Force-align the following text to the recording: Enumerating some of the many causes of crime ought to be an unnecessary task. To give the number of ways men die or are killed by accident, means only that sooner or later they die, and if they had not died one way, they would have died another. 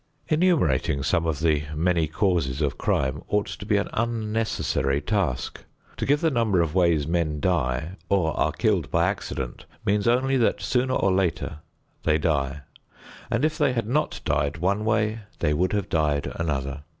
Enumerating 0.29 1.03
some 1.03 1.27
of 1.27 1.41
the 1.41 1.61
many 1.75 2.07
causes 2.07 2.59
of 2.59 2.75
crime 2.79 3.21
ought 3.27 3.45
to 3.45 3.67
be 3.67 3.77
an 3.77 3.87
unnecessary 3.93 4.99
task. 4.99 5.63
To 5.97 6.07
give 6.07 6.21
the 6.21 6.31
number 6.31 6.59
of 6.59 6.73
ways 6.73 7.05
men 7.05 7.39
die 7.39 7.97
or 8.09 8.35
are 8.35 8.51
killed 8.51 8.89
by 8.89 9.05
accident, 9.07 9.65
means 9.85 10.07
only 10.07 10.37
that 10.37 10.59
sooner 10.59 10.95
or 10.95 11.11
later 11.13 11.59
they 12.01 12.17
die, 12.17 12.61
and 13.29 13.45
if 13.45 13.59
they 13.59 13.73
had 13.73 13.85
not 13.85 14.21
died 14.25 14.57
one 14.57 14.85
way, 14.85 15.19
they 15.37 15.53
would 15.53 15.73
have 15.73 15.87
died 15.87 16.31
another. 16.35 16.81